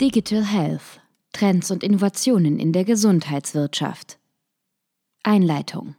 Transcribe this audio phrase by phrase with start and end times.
[0.00, 1.00] Digital Health
[1.32, 4.20] Trends und Innovationen in der Gesundheitswirtschaft
[5.24, 5.96] Einleitung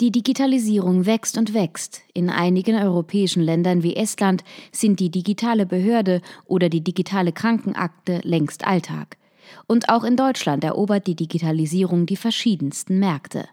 [0.00, 2.02] Die Digitalisierung wächst und wächst.
[2.12, 8.66] In einigen europäischen Ländern wie Estland sind die digitale Behörde oder die digitale Krankenakte längst
[8.66, 9.16] Alltag.
[9.68, 13.48] Und auch in Deutschland erobert die Digitalisierung die verschiedensten Märkte.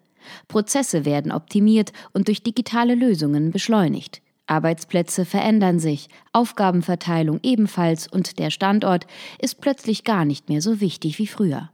[0.47, 4.23] Prozesse werden optimiert und durch digitale Lösungen beschleunigt.
[4.49, 9.05] Arbeitsplätze verändern sich, Aufgabenverteilung ebenfalls und der Standort
[9.39, 11.69] ist plötzlich gar nicht mehr so wichtig wie früher.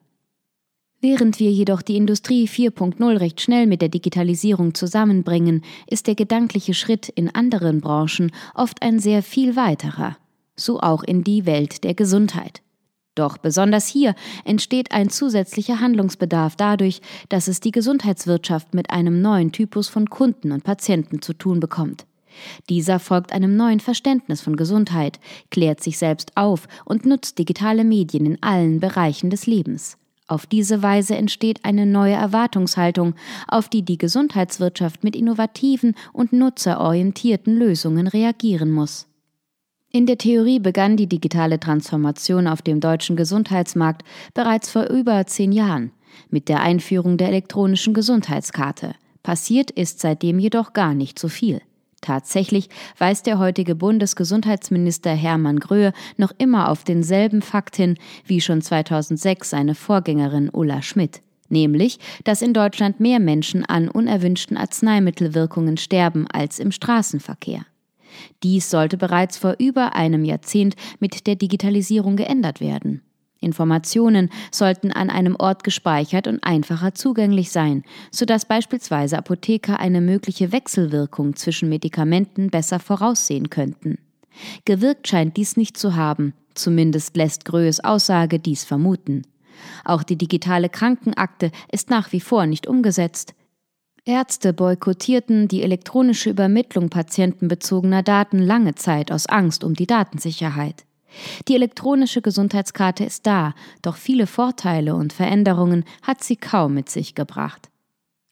[1.01, 6.73] Während wir jedoch die Industrie 4.0 recht schnell mit der Digitalisierung zusammenbringen, ist der gedankliche
[6.73, 10.17] Schritt in anderen Branchen oft ein sehr viel weiterer,
[10.55, 12.61] so auch in die Welt der Gesundheit.
[13.13, 19.51] Doch besonders hier entsteht ein zusätzlicher Handlungsbedarf dadurch, dass es die Gesundheitswirtschaft mit einem neuen
[19.51, 22.05] Typus von Kunden und Patienten zu tun bekommt.
[22.69, 25.19] Dieser folgt einem neuen Verständnis von Gesundheit,
[25.51, 29.97] klärt sich selbst auf und nutzt digitale Medien in allen Bereichen des Lebens.
[30.27, 33.13] Auf diese Weise entsteht eine neue Erwartungshaltung,
[33.47, 39.07] auf die die Gesundheitswirtschaft mit innovativen und nutzerorientierten Lösungen reagieren muss.
[39.91, 45.51] In der Theorie begann die digitale Transformation auf dem deutschen Gesundheitsmarkt bereits vor über zehn
[45.51, 45.91] Jahren
[46.29, 48.95] mit der Einführung der elektronischen Gesundheitskarte.
[49.21, 51.61] Passiert ist seitdem jedoch gar nicht so viel.
[52.05, 52.69] Tatsächlich
[52.99, 57.97] weist der heutige Bundesgesundheitsminister Hermann Gröhe noch immer auf denselben Fakt hin
[58.27, 64.55] wie schon 2006 seine Vorgängerin Ulla Schmidt, nämlich, dass in Deutschland mehr Menschen an unerwünschten
[64.55, 67.65] Arzneimittelwirkungen sterben als im Straßenverkehr.
[68.43, 73.01] Dies sollte bereits vor über einem Jahrzehnt mit der Digitalisierung geändert werden.
[73.39, 80.51] Informationen sollten an einem Ort gespeichert und einfacher zugänglich sein, sodass beispielsweise Apotheker eine mögliche
[80.51, 83.97] Wechselwirkung zwischen Medikamenten besser voraussehen könnten.
[84.65, 89.23] Gewirkt scheint dies nicht zu haben, zumindest lässt Gröes Aussage dies vermuten.
[89.83, 93.33] Auch die digitale Krankenakte ist nach wie vor nicht umgesetzt.
[94.05, 100.85] Ärzte boykottierten die elektronische Übermittlung patientenbezogener Daten lange Zeit aus Angst um die Datensicherheit.
[101.47, 107.15] Die elektronische Gesundheitskarte ist da, doch viele Vorteile und Veränderungen hat sie kaum mit sich
[107.15, 107.69] gebracht.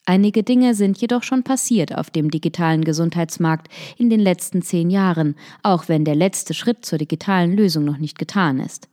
[0.06, 5.34] Einige Dinge sind jedoch schon passiert auf dem digitalen Gesundheitsmarkt in den letzten zehn Jahren,
[5.62, 8.88] auch wenn der letzte Schritt zur digitalen Lösung noch nicht getan ist.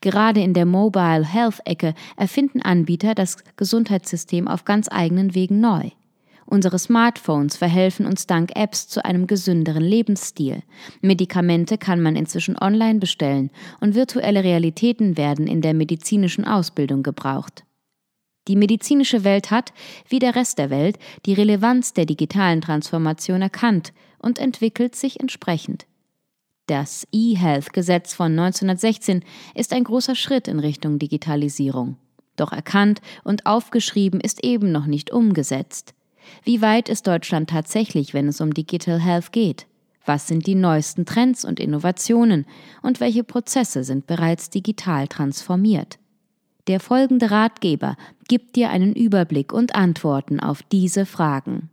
[0.00, 5.90] Gerade in der Mobile Health Ecke erfinden Anbieter das Gesundheitssystem auf ganz eigenen Wegen neu.
[6.46, 10.62] Unsere Smartphones verhelfen uns dank Apps zu einem gesünderen Lebensstil.
[11.00, 17.64] Medikamente kann man inzwischen online bestellen und virtuelle Realitäten werden in der medizinischen Ausbildung gebraucht.
[18.46, 19.72] Die medizinische Welt hat,
[20.08, 25.86] wie der Rest der Welt, die Relevanz der digitalen Transformation erkannt und entwickelt sich entsprechend.
[26.66, 29.22] Das E-Health-Gesetz von 1916
[29.54, 31.96] ist ein großer Schritt in Richtung Digitalisierung.
[32.36, 35.94] Doch erkannt und aufgeschrieben ist eben noch nicht umgesetzt.
[36.42, 39.66] Wie weit ist Deutschland tatsächlich, wenn es um Digital Health geht?
[40.06, 42.46] Was sind die neuesten Trends und Innovationen
[42.82, 45.98] und welche Prozesse sind bereits digital transformiert?
[46.66, 47.96] Der folgende Ratgeber
[48.28, 51.70] gibt dir einen Überblick und Antworten auf diese Fragen.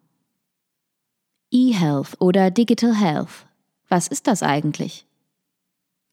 [1.51, 3.45] E-Health oder Digital Health.
[3.89, 5.05] Was ist das eigentlich?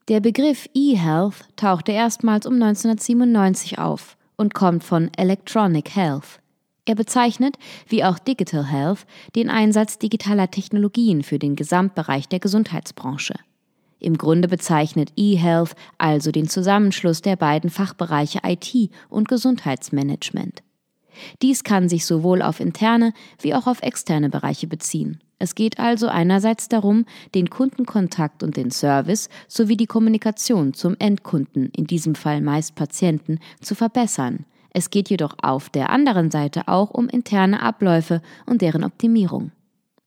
[0.09, 6.41] Der Begriff E-Health tauchte erstmals um 1997 auf und kommt von Electronic Health.
[6.89, 9.05] Er bezeichnet, wie auch Digital Health,
[9.37, 13.35] den Einsatz digitaler Technologien für den Gesamtbereich der Gesundheitsbranche.
[13.99, 20.63] Im Grunde bezeichnet eHealth also den Zusammenschluss der beiden Fachbereiche IT und Gesundheitsmanagement.
[21.43, 25.21] Dies kann sich sowohl auf interne wie auch auf externe Bereiche beziehen.
[25.39, 27.05] Es geht also einerseits darum,
[27.35, 33.41] den Kundenkontakt und den Service sowie die Kommunikation zum Endkunden, in diesem Fall meist Patienten,
[33.61, 34.47] zu verbessern.
[34.71, 39.53] Es geht jedoch auf der anderen Seite auch um interne Abläufe und deren Optimierung.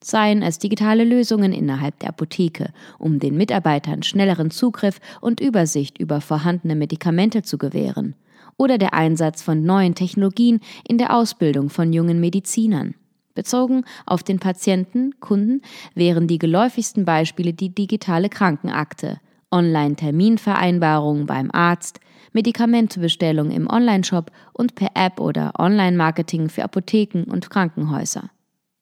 [0.04, 6.22] Seien es digitale Lösungen innerhalb der Apotheke, um den Mitarbeitern schnelleren Zugriff und Übersicht über
[6.22, 8.16] vorhandene Medikamente zu gewähren,
[8.58, 12.96] oder der Einsatz von neuen Technologien in der Ausbildung von jungen Medizinern.
[13.36, 15.62] Bezogen auf den Patienten, Kunden,
[15.94, 19.20] wären die geläufigsten Beispiele die digitale Krankenakte,
[19.52, 22.00] Online-Terminvereinbarungen beim Arzt,
[22.34, 28.30] Medikamentebestellung im Onlineshop und per App oder Online-Marketing für Apotheken und Krankenhäuser.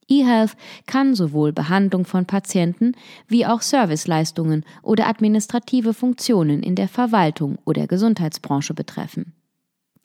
[0.07, 2.93] eHealth kann sowohl Behandlung von Patienten
[3.27, 9.33] wie auch Serviceleistungen oder administrative Funktionen in der Verwaltung oder Gesundheitsbranche betreffen.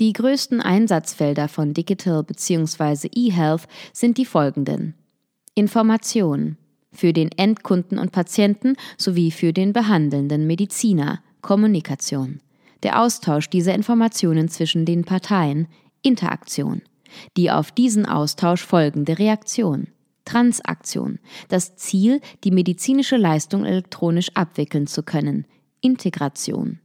[0.00, 3.08] Die größten Einsatzfelder von Digital bzw.
[3.14, 4.94] eHealth sind die folgenden.
[5.54, 6.56] Information
[6.92, 12.40] für den Endkunden und Patienten sowie für den behandelnden Mediziner, Kommunikation,
[12.84, 15.66] der Austausch dieser Informationen zwischen den Parteien,
[16.02, 16.82] Interaktion,
[17.36, 19.88] die auf diesen Austausch folgende Reaktion,
[20.24, 21.18] Transaktion,
[21.48, 25.46] das Ziel, die medizinische Leistung elektronisch abwickeln zu können,
[25.80, 26.78] Integration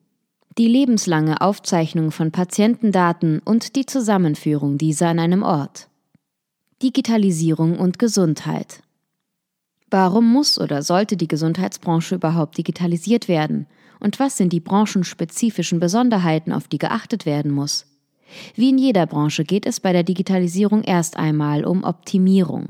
[0.60, 5.88] die lebenslange Aufzeichnung von Patientendaten und die Zusammenführung dieser an einem Ort.
[6.84, 8.82] Digitalisierung und Gesundheit.
[9.90, 13.68] Warum muss oder sollte die Gesundheitsbranche überhaupt digitalisiert werden?
[14.00, 17.86] Und was sind die branchenspezifischen Besonderheiten, auf die geachtet werden muss?
[18.56, 22.68] Wie in jeder Branche geht es bei der Digitalisierung erst einmal um Optimierung.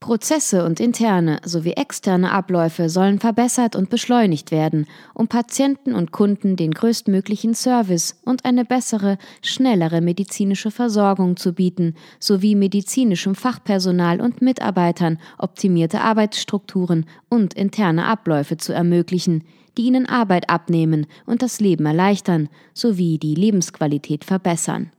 [0.00, 6.54] Prozesse und interne sowie externe Abläufe sollen verbessert und beschleunigt werden, um Patienten und Kunden
[6.54, 14.40] den größtmöglichen Service und eine bessere, schnellere medizinische Versorgung zu bieten, sowie medizinischem Fachpersonal und
[14.40, 19.42] Mitarbeitern optimierte Arbeitsstrukturen und interne Abläufe zu ermöglichen,
[19.78, 24.90] die ihnen Arbeit abnehmen und das Leben erleichtern, sowie die Lebensqualität verbessern.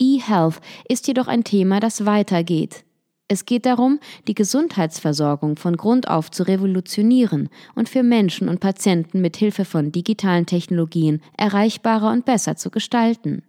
[0.00, 2.84] E-Health ist jedoch ein Thema, das weitergeht.
[3.28, 9.20] Es geht darum, die Gesundheitsversorgung von Grund auf zu revolutionieren und für Menschen und Patienten
[9.20, 13.42] mit Hilfe von digitalen Technologien erreichbarer und besser zu gestalten.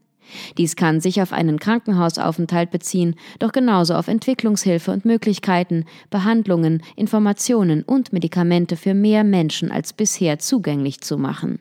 [0.58, 7.84] Dies kann sich auf einen Krankenhausaufenthalt beziehen, doch genauso auf Entwicklungshilfe und Möglichkeiten, Behandlungen, Informationen
[7.84, 11.60] und Medikamente für mehr Menschen als bisher zugänglich zu machen.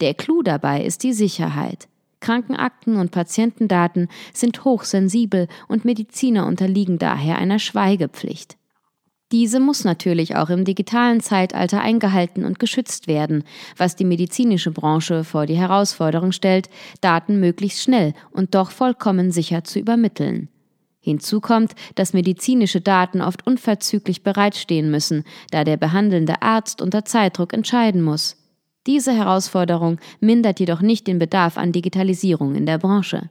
[0.00, 1.88] Der Clou dabei ist die Sicherheit.
[2.20, 8.56] Krankenakten und Patientendaten sind hochsensibel und Mediziner unterliegen daher einer Schweigepflicht.
[9.32, 13.44] Diese muss natürlich auch im digitalen Zeitalter eingehalten und geschützt werden,
[13.76, 16.68] was die medizinische Branche vor die Herausforderung stellt,
[17.00, 20.48] Daten möglichst schnell und doch vollkommen sicher zu übermitteln.
[21.00, 27.52] Hinzu kommt, dass medizinische Daten oft unverzüglich bereitstehen müssen, da der behandelnde Arzt unter Zeitdruck
[27.52, 28.36] entscheiden muss.
[28.86, 33.28] Diese Herausforderung mindert jedoch nicht den Bedarf an Digitalisierung in der Branche.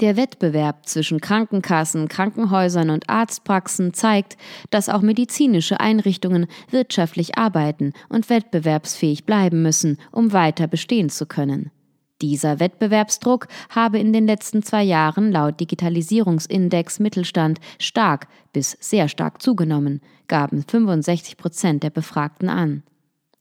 [0.00, 4.36] Der Wettbewerb zwischen Krankenkassen, Krankenhäusern und Arztpraxen zeigt,
[4.70, 11.72] dass auch medizinische Einrichtungen wirtschaftlich arbeiten und wettbewerbsfähig bleiben müssen, um weiter bestehen zu können.
[12.22, 19.42] Dieser Wettbewerbsdruck habe in den letzten zwei Jahren laut Digitalisierungsindex Mittelstand stark bis sehr stark
[19.42, 22.84] zugenommen, gaben 65 Prozent der Befragten an.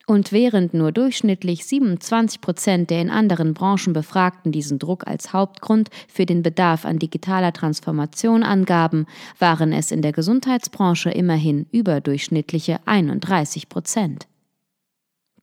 [0.10, 5.90] Und während nur durchschnittlich 27 Prozent der in anderen Branchen Befragten diesen Druck als Hauptgrund
[6.08, 9.06] für den Bedarf an digitaler Transformation angaben,
[9.38, 14.28] waren es in der Gesundheitsbranche immerhin überdurchschnittliche 31 Prozent.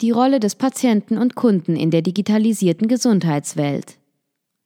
[0.00, 3.98] Die Rolle des Patienten und Kunden in der digitalisierten Gesundheitswelt.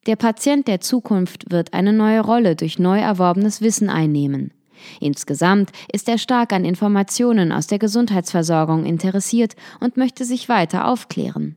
[0.07, 4.53] Der Patient der Zukunft wird eine neue Rolle durch neu erworbenes Wissen einnehmen.
[5.01, 11.57] Insgesamt ist er stark an Informationen aus der Gesundheitsversorgung interessiert und möchte sich weiter aufklären.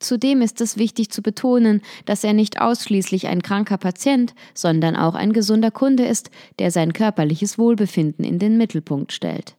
[0.00, 5.14] Zudem ist es wichtig zu betonen, dass er nicht ausschließlich ein kranker Patient, sondern auch
[5.14, 9.56] ein gesunder Kunde ist, der sein körperliches Wohlbefinden in den Mittelpunkt stellt.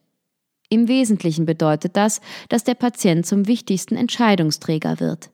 [0.70, 5.30] Im Wesentlichen bedeutet das, dass der Patient zum wichtigsten Entscheidungsträger wird.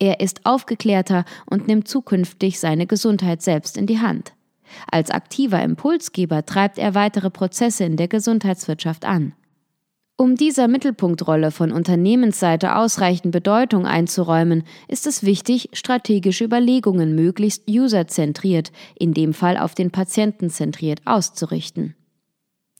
[0.00, 4.32] Er ist aufgeklärter und nimmt zukünftig seine Gesundheit selbst in die Hand.
[4.90, 9.34] Als aktiver Impulsgeber treibt er weitere Prozesse in der Gesundheitswirtschaft an.
[10.20, 18.72] Um dieser Mittelpunktrolle von Unternehmensseite ausreichend Bedeutung einzuräumen, ist es wichtig, strategische Überlegungen möglichst userzentriert,
[18.98, 21.94] in dem Fall auf den Patienten zentriert, auszurichten.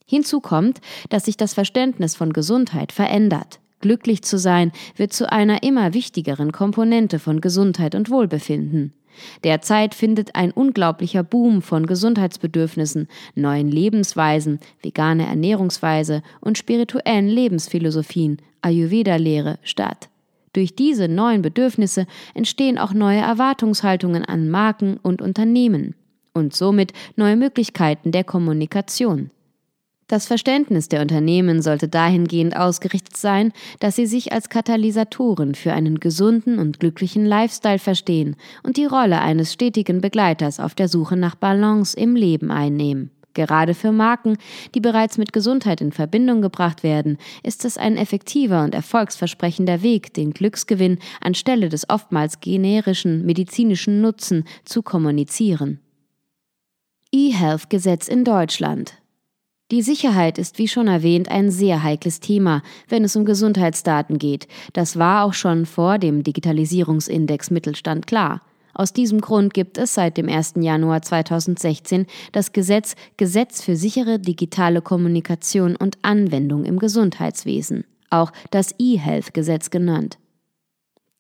[0.05, 3.61] Hinzu kommt, dass sich das Verständnis von Gesundheit verändert.
[3.79, 8.95] Glücklich zu sein wird zu einer immer wichtigeren Komponente von Gesundheit und Wohlbefinden.
[9.45, 19.59] Derzeit findet ein unglaublicher Boom von Gesundheitsbedürfnissen, neuen Lebensweisen, vegane Ernährungsweise und spirituellen Lebensphilosophien, Ayurveda-Lehre
[19.63, 20.09] statt.
[20.53, 25.95] Durch diese neuen Bedürfnisse entstehen auch neue Erwartungshaltungen an Marken und Unternehmen
[26.33, 29.31] und somit neue Möglichkeiten der Kommunikation.
[30.09, 36.01] Das Verständnis der Unternehmen sollte dahingehend ausgerichtet sein, dass sie sich als Katalysatoren für einen
[36.01, 41.35] gesunden und glücklichen Lifestyle verstehen und die Rolle eines stetigen Begleiters auf der Suche nach
[41.35, 43.11] Balance im Leben einnehmen.
[43.35, 44.39] Gerade für Marken,
[44.75, 50.15] die bereits mit Gesundheit in Verbindung gebracht werden, ist es ein effektiver und erfolgsversprechender Weg,
[50.15, 55.81] den Glücksgewinn anstelle des oftmals generischen medizinischen Nutzen zu kommunizieren.
[57.13, 58.98] E-Health-Gesetz in Deutschland
[59.71, 64.49] die Sicherheit ist, wie schon erwähnt, ein sehr heikles Thema, wenn es um Gesundheitsdaten geht.
[64.73, 68.41] Das war auch schon vor dem Digitalisierungsindex Mittelstand klar.
[68.73, 70.55] Aus diesem Grund gibt es seit dem 1.
[70.61, 78.75] Januar 2016 das Gesetz Gesetz für sichere digitale Kommunikation und Anwendung im Gesundheitswesen, auch das
[78.79, 80.19] E-Health-Gesetz genannt.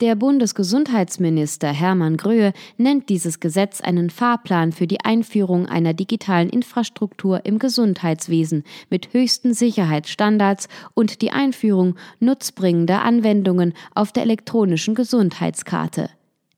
[0.00, 7.44] Der Bundesgesundheitsminister Hermann Gröhe nennt dieses Gesetz einen Fahrplan für die Einführung einer digitalen Infrastruktur
[7.44, 16.10] im Gesundheitswesen mit höchsten Sicherheitsstandards und die Einführung nutzbringender Anwendungen auf der elektronischen Gesundheitskarte.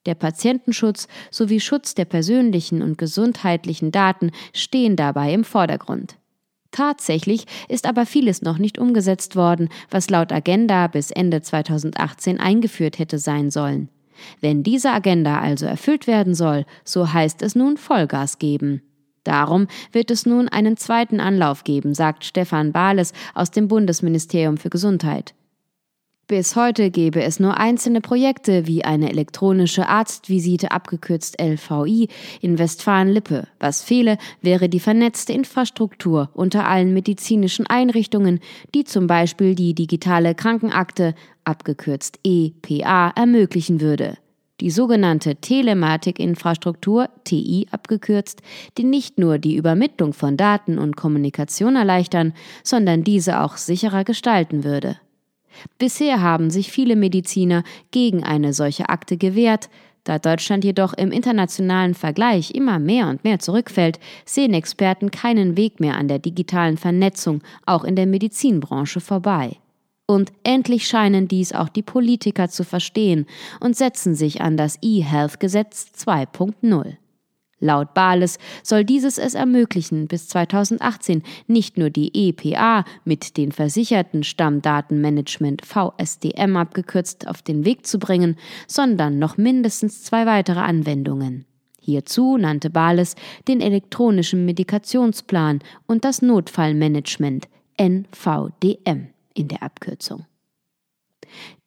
[0.04, 6.19] Der Patientenschutz sowie Schutz der persönlichen und gesundheitlichen Daten stehen dabei im Vordergrund.
[6.70, 12.98] Tatsächlich ist aber vieles noch nicht umgesetzt worden, was laut Agenda bis Ende 2018 eingeführt
[12.98, 13.88] hätte sein sollen.
[14.40, 18.82] Wenn diese Agenda also erfüllt werden soll, so heißt es nun Vollgas geben.
[19.24, 24.70] Darum wird es nun einen zweiten Anlauf geben, sagt Stefan Bahles aus dem Bundesministerium für
[24.70, 25.34] Gesundheit.
[26.30, 32.06] Bis heute gäbe es nur einzelne Projekte wie eine elektronische Arztvisite abgekürzt LVI
[32.40, 33.48] in Westfalen-Lippe.
[33.58, 38.38] Was fehle, wäre die vernetzte Infrastruktur unter allen medizinischen Einrichtungen,
[38.76, 44.16] die zum Beispiel die digitale Krankenakte abgekürzt EPA ermöglichen würde.
[44.60, 48.40] Die sogenannte Telematikinfrastruktur, TI abgekürzt,
[48.78, 54.62] die nicht nur die Übermittlung von Daten und Kommunikation erleichtern, sondern diese auch sicherer gestalten
[54.62, 54.96] würde.
[55.78, 59.68] Bisher haben sich viele Mediziner gegen eine solche Akte gewehrt,
[60.04, 65.78] da Deutschland jedoch im internationalen Vergleich immer mehr und mehr zurückfällt, sehen Experten keinen Weg
[65.78, 69.58] mehr an der digitalen Vernetzung auch in der Medizinbranche vorbei.
[70.06, 73.26] Und endlich scheinen dies auch die Politiker zu verstehen
[73.60, 76.96] und setzen sich an das E-Health-Gesetz 2.0.
[77.60, 84.24] Laut Bales soll dieses es ermöglichen, bis 2018 nicht nur die EPA mit den versicherten
[84.24, 91.44] Stammdatenmanagement VSDM abgekürzt auf den Weg zu bringen, sondern noch mindestens zwei weitere Anwendungen.
[91.78, 93.14] Hierzu nannte Bales
[93.46, 100.26] den elektronischen Medikationsplan und das Notfallmanagement NVDM in der Abkürzung.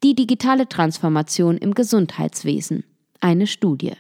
[0.04, 2.84] Die digitale Transformation im Gesundheitswesen.
[3.22, 3.94] Eine Studie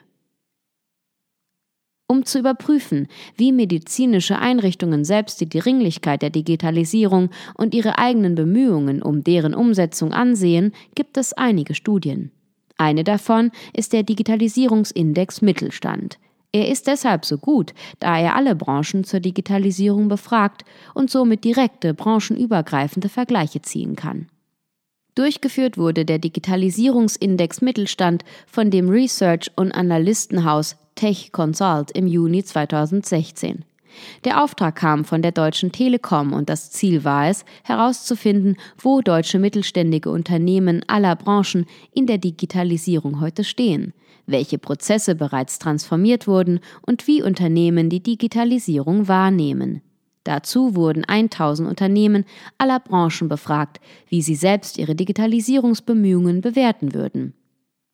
[2.08, 9.02] um zu überprüfen, wie medizinische Einrichtungen selbst die Dringlichkeit der Digitalisierung und ihre eigenen Bemühungen
[9.02, 12.32] um deren Umsetzung ansehen, gibt es einige Studien.
[12.78, 16.18] Eine davon ist der Digitalisierungsindex Mittelstand.
[16.52, 21.96] Er ist deshalb so gut, da er alle Branchen zur Digitalisierung befragt und somit direkte
[21.96, 24.28] branchenübergreifende Vergleiche ziehen kann.
[25.16, 33.64] Durchgeführt wurde der Digitalisierungsindex Mittelstand von dem Research- und Analystenhaus Tech Consult im Juni 2016.
[34.26, 39.38] Der Auftrag kam von der Deutschen Telekom und das Ziel war es, herauszufinden, wo deutsche
[39.38, 43.94] mittelständige Unternehmen aller Branchen in der Digitalisierung heute stehen,
[44.26, 49.82] welche Prozesse bereits transformiert wurden und wie Unternehmen die Digitalisierung wahrnehmen.
[50.24, 52.26] Dazu wurden 1000 Unternehmen
[52.58, 57.34] aller Branchen befragt, wie sie selbst ihre Digitalisierungsbemühungen bewerten würden.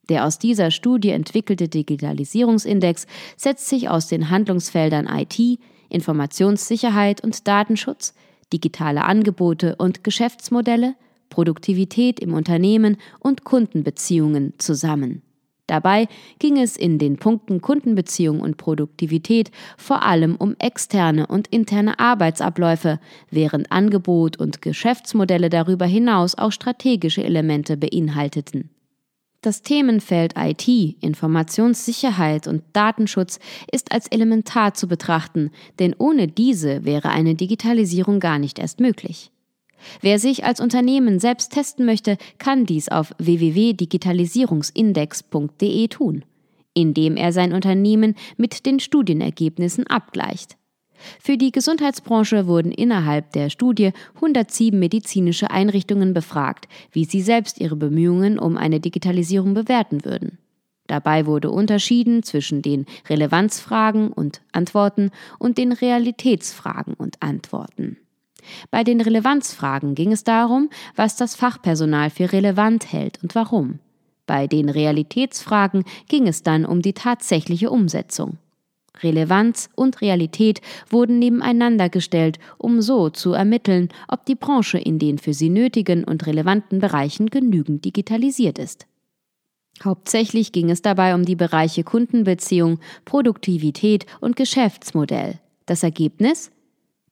[0.10, 3.06] Der aus dieser Studie entwickelte Digitalisierungsindex
[3.38, 8.14] setzt sich aus den Handlungsfeldern IT, Informationssicherheit und Datenschutz,
[8.52, 10.96] digitale Angebote und Geschäftsmodelle,
[11.30, 15.22] Produktivität im Unternehmen und Kundenbeziehungen zusammen.
[15.70, 16.08] Dabei
[16.40, 23.00] ging es in den Punkten Kundenbeziehung und Produktivität vor allem um externe und interne Arbeitsabläufe,
[23.30, 28.72] während Angebot und Geschäftsmodelle darüber hinaus auch strategische Elemente beinhalteten.
[29.42, 30.68] Das Themenfeld IT,
[31.02, 33.40] Informationssicherheit und Datenschutz
[33.72, 39.30] ist als elementar zu betrachten, denn ohne diese wäre eine Digitalisierung gar nicht erst möglich.
[40.02, 46.26] Wer sich als Unternehmen selbst testen möchte, kann dies auf www.digitalisierungsindex.de tun,
[46.74, 50.58] indem er sein Unternehmen mit den Studienergebnissen abgleicht.
[51.20, 57.76] Für die Gesundheitsbranche wurden innerhalb der Studie 107 medizinische Einrichtungen befragt, wie sie selbst ihre
[57.76, 60.38] Bemühungen um eine Digitalisierung bewerten würden.
[60.88, 67.98] Dabei wurde unterschieden zwischen den Relevanzfragen und Antworten und den Realitätsfragen und Antworten.
[68.72, 73.80] Bei den Relevanzfragen ging es darum, was das Fachpersonal für relevant hält und warum.
[74.26, 78.38] Bei den Realitätsfragen ging es dann um die tatsächliche Umsetzung.
[79.02, 85.18] Relevanz und Realität wurden nebeneinander gestellt, um so zu ermitteln, ob die Branche in den
[85.18, 88.86] für sie nötigen und relevanten Bereichen genügend digitalisiert ist.
[89.84, 95.40] Hauptsächlich ging es dabei um die Bereiche Kundenbeziehung, Produktivität und Geschäftsmodell.
[95.66, 96.52] Das Ergebnis?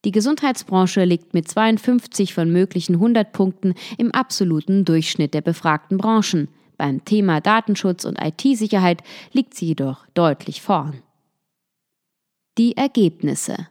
[0.05, 6.49] Die Gesundheitsbranche liegt mit 52 von möglichen 100 Punkten im absoluten Durchschnitt der befragten Branchen.
[6.77, 11.01] Beim Thema Datenschutz und IT-Sicherheit liegt sie jedoch deutlich vorn.
[12.57, 13.67] Die Ergebnisse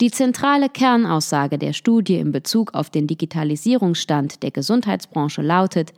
[0.00, 5.92] Die zentrale Kernaussage der Studie in Bezug auf den Digitalisierungsstand der Gesundheitsbranche lautet,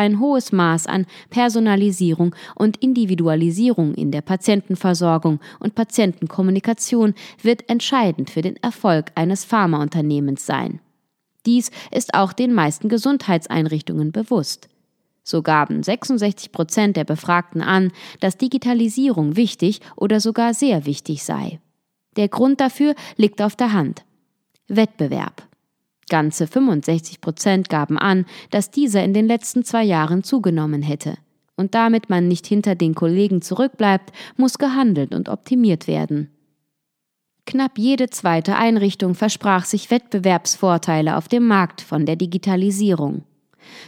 [0.00, 8.40] ein hohes Maß an Personalisierung und Individualisierung in der Patientenversorgung und Patientenkommunikation wird entscheidend für
[8.40, 10.80] den Erfolg eines Pharmaunternehmens sein.
[11.44, 14.70] Dies ist auch den meisten Gesundheitseinrichtungen bewusst.
[15.22, 21.60] So gaben 66 Prozent der Befragten an, dass Digitalisierung wichtig oder sogar sehr wichtig sei.
[22.16, 24.04] Der Grund dafür liegt auf der Hand.
[24.66, 25.49] Wettbewerb.
[26.10, 31.16] Ganze 65 Prozent gaben an, dass dieser in den letzten zwei Jahren zugenommen hätte.
[31.56, 36.28] Und damit man nicht hinter den Kollegen zurückbleibt, muss gehandelt und optimiert werden.
[37.46, 43.24] Knapp jede zweite Einrichtung versprach sich Wettbewerbsvorteile auf dem Markt von der Digitalisierung.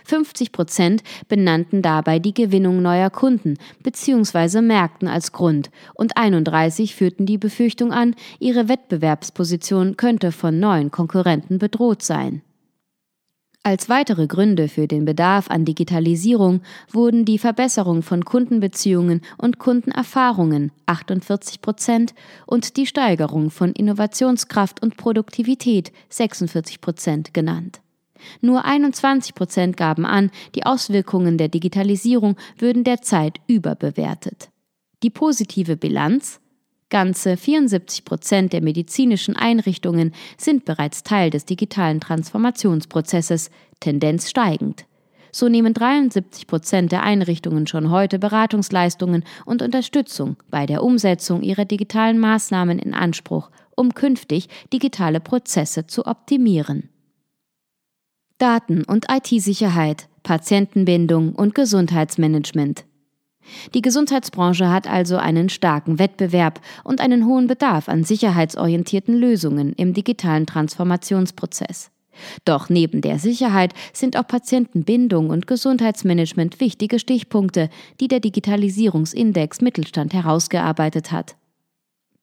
[0.05, 4.61] 50 Prozent benannten dabei die Gewinnung neuer Kunden bzw.
[4.61, 11.59] Märkten als Grund und 31 führten die Befürchtung an, ihre Wettbewerbsposition könnte von neuen Konkurrenten
[11.59, 12.43] bedroht sein.
[13.65, 20.73] Als weitere Gründe für den Bedarf an Digitalisierung wurden die Verbesserung von Kundenbeziehungen und Kundenerfahrungen
[20.87, 22.13] 48 Prozent
[22.45, 27.82] und die Steigerung von Innovationskraft und Produktivität 46 Prozent genannt.
[28.41, 34.51] Nur 21 Prozent gaben an, die Auswirkungen der Digitalisierung würden derzeit überbewertet.
[35.03, 36.41] Die positive Bilanz?
[36.89, 44.85] Ganze 74 Prozent der medizinischen Einrichtungen sind bereits Teil des digitalen Transformationsprozesses, Tendenz steigend.
[45.33, 51.65] So nehmen 73 Prozent der Einrichtungen schon heute Beratungsleistungen und Unterstützung bei der Umsetzung ihrer
[51.65, 56.91] digitalen Maßnahmen in Anspruch, um künftig digitale Prozesse zu optimieren.
[58.43, 62.85] Daten- und IT-Sicherheit, Patientenbindung und Gesundheitsmanagement.
[63.73, 69.95] Die Gesundheitsbranche hat also einen starken Wettbewerb und einen hohen Bedarf an sicherheitsorientierten Lösungen im
[69.95, 71.93] digitalen Transformationsprozess.
[72.45, 80.15] Doch neben der Sicherheit sind auch Patientenbindung und Gesundheitsmanagement wichtige Stichpunkte, die der Digitalisierungsindex Mittelstand
[80.15, 81.37] herausgearbeitet hat.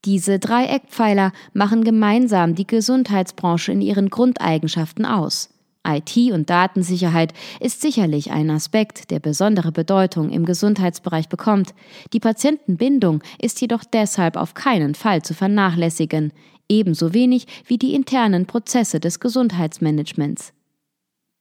[0.04, 5.48] Diese drei Eckpfeiler machen gemeinsam die Gesundheitsbranche in ihren Grundeigenschaften aus.
[5.86, 11.74] IT- und Datensicherheit ist sicherlich ein Aspekt, der besondere Bedeutung im Gesundheitsbereich bekommt.
[12.12, 16.32] Die Patientenbindung ist jedoch deshalb auf keinen Fall zu vernachlässigen,
[16.68, 20.52] ebenso wenig wie die internen Prozesse des Gesundheitsmanagements.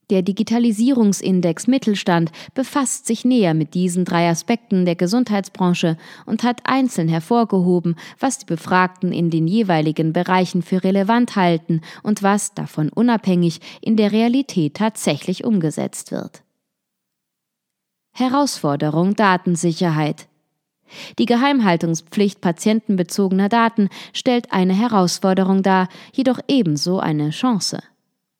[0.10, 7.08] Der Digitalisierungsindex Mittelstand befasst sich näher mit diesen drei Aspekten der Gesundheitsbranche und hat einzeln
[7.08, 13.62] hervorgehoben, was die Befragten in den jeweiligen Bereichen für relevant halten und was davon unabhängig
[13.82, 16.43] in der Realität tatsächlich umgesetzt wird.
[18.12, 20.28] Herausforderung Datensicherheit
[21.17, 27.80] die Geheimhaltungspflicht patientenbezogener Daten stellt eine Herausforderung dar, jedoch ebenso eine Chance.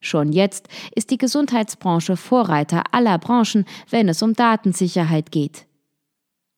[0.00, 5.66] Schon jetzt ist die Gesundheitsbranche Vorreiter aller Branchen, wenn es um Datensicherheit geht.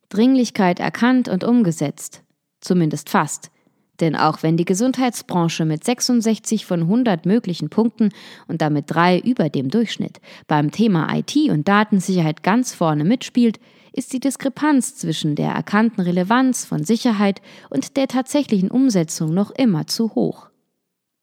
[0.09, 2.23] Dringlichkeit erkannt und umgesetzt,
[2.61, 3.51] zumindest fast.
[4.01, 8.11] Denn auch wenn die Gesundheitsbranche mit 66 von 100 möglichen Punkten
[8.49, 13.59] und damit drei über dem Durchschnitt beim Thema IT und Datensicherheit ganz vorne mitspielt,
[13.93, 19.87] ist die Diskrepanz zwischen der erkannten Relevanz von Sicherheit und der tatsächlichen Umsetzung noch immer
[19.87, 20.52] zu hoch.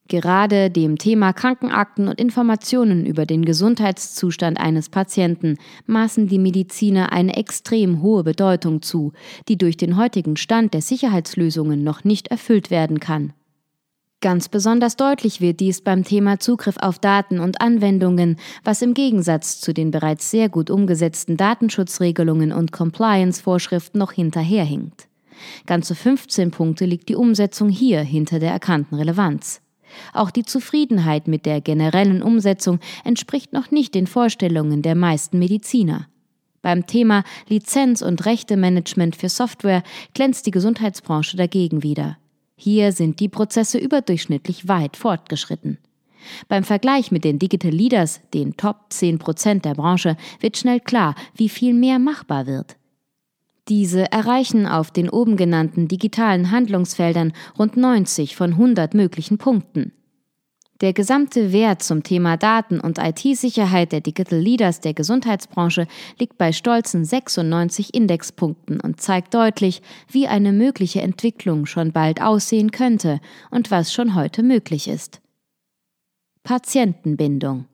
[0.09, 7.37] Gerade dem Thema Krankenakten und Informationen über den Gesundheitszustand eines Patienten maßen die Mediziner eine
[7.37, 9.13] extrem hohe Bedeutung zu,
[9.47, 13.33] die durch den heutigen Stand der Sicherheitslösungen noch nicht erfüllt werden kann.
[14.19, 19.61] Ganz besonders deutlich wird dies beim Thema Zugriff auf Daten und Anwendungen, was im Gegensatz
[19.61, 25.07] zu den bereits sehr gut umgesetzten Datenschutzregelungen und Compliance-Vorschriften noch hinterherhinkt.
[25.67, 29.61] Ganze 15 Punkte liegt die Umsetzung hier hinter der erkannten Relevanz.
[30.13, 36.07] Auch die Zufriedenheit mit der generellen Umsetzung entspricht noch nicht den Vorstellungen der meisten Mediziner.
[36.61, 42.17] Beim Thema Lizenz- und Rechtemanagement für Software glänzt die Gesundheitsbranche dagegen wieder.
[42.55, 45.77] Hier sind die Prozesse überdurchschnittlich weit fortgeschritten.
[46.49, 51.15] Beim Vergleich mit den Digital Leaders, den Top 10 Prozent der Branche, wird schnell klar,
[51.35, 52.75] wie viel mehr machbar wird.
[53.69, 59.93] Diese erreichen auf den oben genannten digitalen Handlungsfeldern rund 90 von 100 möglichen Punkten.
[60.81, 66.53] Der gesamte Wert zum Thema Daten- und IT-Sicherheit der Digital Leaders der Gesundheitsbranche liegt bei
[66.53, 73.19] stolzen 96 Indexpunkten und zeigt deutlich, wie eine mögliche Entwicklung schon bald aussehen könnte
[73.51, 75.21] und was schon heute möglich ist.
[76.43, 77.65] Patientenbindung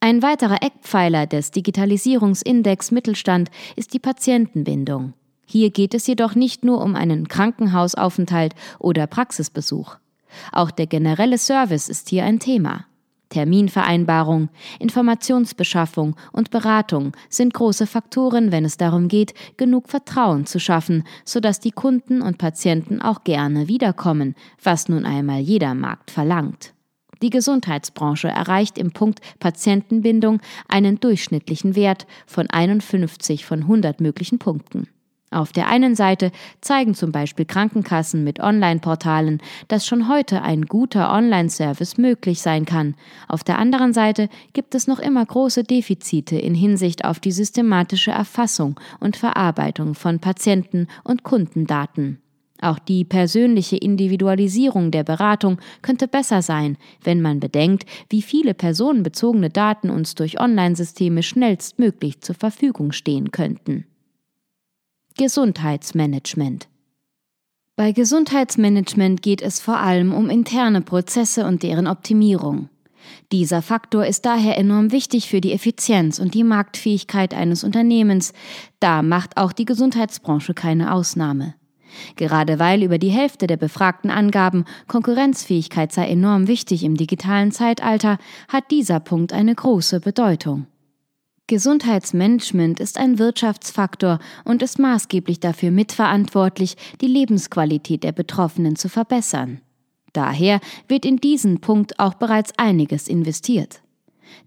[0.00, 5.12] ein weiterer Eckpfeiler des Digitalisierungsindex Mittelstand ist die Patientenbindung.
[5.46, 9.96] Hier geht es jedoch nicht nur um einen Krankenhausaufenthalt oder Praxisbesuch.
[10.52, 12.86] Auch der generelle Service ist hier ein Thema.
[13.28, 21.04] Terminvereinbarung, Informationsbeschaffung und Beratung sind große Faktoren, wenn es darum geht, genug Vertrauen zu schaffen,
[21.24, 26.72] sodass die Kunden und Patienten auch gerne wiederkommen, was nun einmal jeder Markt verlangt.
[27.22, 34.88] Die Gesundheitsbranche erreicht im Punkt Patientenbindung einen durchschnittlichen Wert von 51 von 100 möglichen Punkten.
[35.32, 41.12] Auf der einen Seite zeigen zum Beispiel Krankenkassen mit Online-Portalen, dass schon heute ein guter
[41.12, 42.96] Online-Service möglich sein kann.
[43.28, 48.10] Auf der anderen Seite gibt es noch immer große Defizite in Hinsicht auf die systematische
[48.10, 52.20] Erfassung und Verarbeitung von Patienten- und Kundendaten.
[52.60, 59.48] Auch die persönliche Individualisierung der Beratung könnte besser sein, wenn man bedenkt, wie viele personenbezogene
[59.48, 63.86] Daten uns durch Online-Systeme schnellstmöglich zur Verfügung stehen könnten.
[65.16, 66.68] Gesundheitsmanagement
[67.76, 72.68] Bei Gesundheitsmanagement geht es vor allem um interne Prozesse und deren Optimierung.
[73.32, 78.34] Dieser Faktor ist daher enorm wichtig für die Effizienz und die Marktfähigkeit eines Unternehmens,
[78.80, 81.54] da macht auch die Gesundheitsbranche keine Ausnahme.
[82.16, 88.18] Gerade weil über die Hälfte der Befragten angaben, Konkurrenzfähigkeit sei enorm wichtig im digitalen Zeitalter,
[88.48, 90.66] hat dieser Punkt eine große Bedeutung.
[91.50, 99.60] Gesundheitsmanagement ist ein Wirtschaftsfaktor und ist maßgeblich dafür mitverantwortlich, die Lebensqualität der Betroffenen zu verbessern.
[100.12, 103.82] Daher wird in diesen Punkt auch bereits einiges investiert.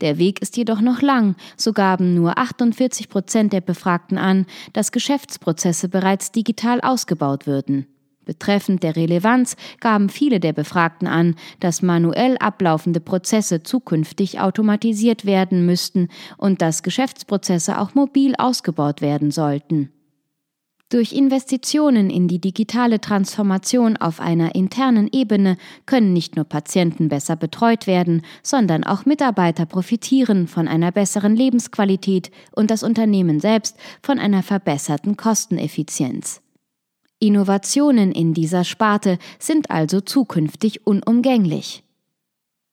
[0.02, 4.92] Der Weg ist jedoch noch lang, so gaben nur 48 Prozent der Befragten an, dass
[4.92, 7.88] Geschäftsprozesse bereits digital ausgebaut würden.
[8.26, 15.66] Betreffend der Relevanz gaben viele der Befragten an, dass manuell ablaufende Prozesse zukünftig automatisiert werden
[15.66, 16.08] müssten
[16.38, 19.90] und dass Geschäftsprozesse auch mobil ausgebaut werden sollten.
[20.94, 27.36] Durch Investitionen in die digitale Transformation auf einer internen Ebene können nicht nur Patienten besser
[27.36, 34.20] betreut werden, sondern auch Mitarbeiter profitieren von einer besseren Lebensqualität und das Unternehmen selbst von
[34.20, 36.42] einer verbesserten Kosteneffizienz.
[37.18, 41.84] Innovationen in dieser Sparte sind also zukünftig unumgänglich.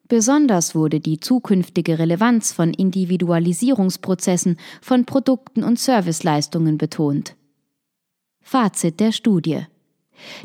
[0.08, 7.34] Besonders wurde die zukünftige Relevanz von Individualisierungsprozessen von Produkten und Serviceleistungen betont.
[8.52, 9.60] Fazit der Studie.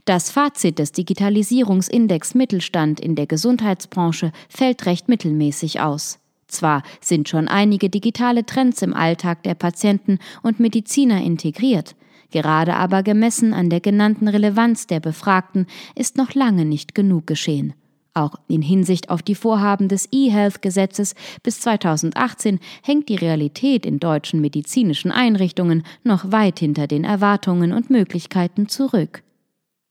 [0.06, 6.20] Das Fazit des Digitalisierungsindex Mittelstand in der Gesundheitsbranche fällt recht mittelmäßig aus.
[6.46, 11.96] Zwar sind schon einige digitale Trends im Alltag der Patienten und Mediziner integriert,
[12.30, 17.74] gerade aber gemessen an der genannten Relevanz der Befragten ist noch lange nicht genug geschehen.
[18.18, 24.40] Auch in Hinsicht auf die Vorhaben des E-Health-Gesetzes bis 2018 hängt die Realität in deutschen
[24.40, 29.22] medizinischen Einrichtungen noch weit hinter den Erwartungen und Möglichkeiten zurück.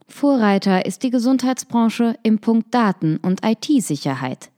[0.09, 4.51] Vorreiter ist die Gesundheitsbranche im Punkt Daten- und IT-Sicherheit.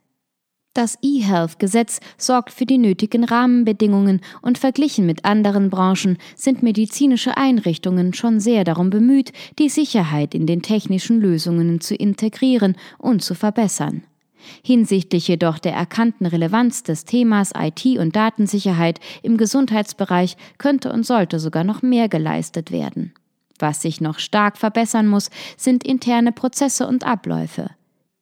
[0.76, 8.12] Das eHealth-Gesetz sorgt für die nötigen Rahmenbedingungen und verglichen mit anderen Branchen sind medizinische Einrichtungen
[8.12, 14.02] schon sehr darum bemüht, die Sicherheit in den technischen Lösungen zu integrieren und zu verbessern.
[14.62, 21.40] Hinsichtlich jedoch der erkannten Relevanz des Themas IT und Datensicherheit im Gesundheitsbereich könnte und sollte
[21.40, 23.14] sogar noch mehr geleistet werden.
[23.58, 27.70] Was sich noch stark verbessern muss, sind interne Prozesse und Abläufe.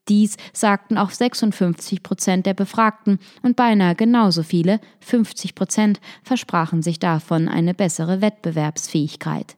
[0.08, 6.98] Dies sagten auch 56 Prozent der Befragten und beinahe genauso viele, 50 Prozent, versprachen sich
[6.98, 9.56] davon eine bessere Wettbewerbsfähigkeit.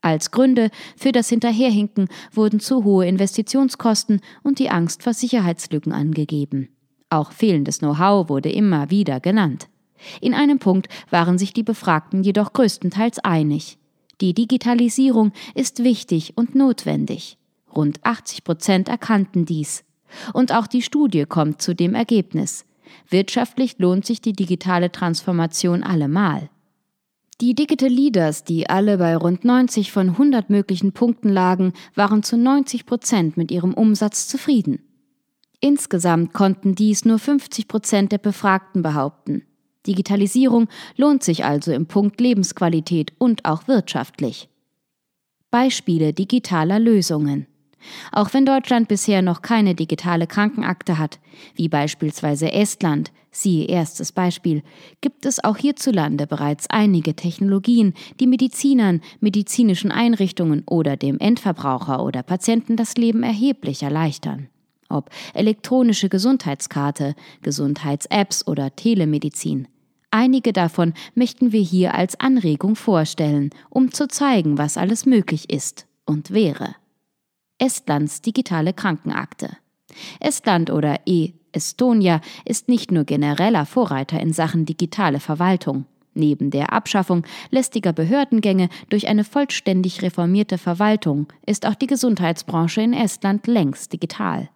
[0.00, 6.68] Als Gründe für das Hinterherhinken wurden zu hohe Investitionskosten und die Angst vor Sicherheitslücken angegeben.
[7.10, 9.68] Auch fehlendes Know-how wurde immer wieder genannt.
[10.20, 13.78] In einem Punkt waren sich die Befragten jedoch größtenteils einig.
[14.20, 17.38] Die Digitalisierung ist wichtig und notwendig.
[17.76, 19.84] Rund 80 Prozent erkannten dies.
[20.32, 22.64] Und auch die Studie kommt zu dem Ergebnis.
[23.08, 26.48] Wirtschaftlich lohnt sich die digitale Transformation allemal.
[27.40, 32.38] Die Digital Leaders, die alle bei rund 90 von 100 möglichen Punkten lagen, waren zu
[32.38, 34.80] 90 Prozent mit ihrem Umsatz zufrieden.
[35.60, 39.42] Insgesamt konnten dies nur 50 Prozent der Befragten behaupten.
[39.86, 44.48] Digitalisierung lohnt sich also im Punkt Lebensqualität und auch wirtschaftlich.
[45.50, 47.46] Beispiele digitaler Lösungen.
[48.12, 51.18] Auch wenn Deutschland bisher noch keine digitale Krankenakte hat,
[51.54, 54.62] wie beispielsweise Estland, siehe erstes Beispiel,
[55.00, 62.22] gibt es auch hierzulande bereits einige Technologien, die Medizinern, medizinischen Einrichtungen oder dem Endverbraucher oder
[62.22, 64.48] Patienten das Leben erheblich erleichtern.
[64.88, 69.68] Ob elektronische Gesundheitskarte, Gesundheits-Apps oder Telemedizin.
[70.12, 75.86] Einige davon möchten wir hier als Anregung vorstellen, um zu zeigen, was alles möglich ist
[76.06, 76.76] und wäre.
[77.58, 79.56] Estlands digitale Krankenakte.
[80.20, 85.86] Estland oder E-Estonia ist nicht nur genereller Vorreiter in Sachen digitale Verwaltung.
[86.12, 92.92] Neben der Abschaffung lästiger Behördengänge durch eine vollständig reformierte Verwaltung ist auch die Gesundheitsbranche in
[92.94, 94.48] Estland längst digital.